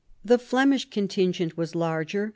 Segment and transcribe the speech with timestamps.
[0.25, 2.29] The Flemish contingent was larger.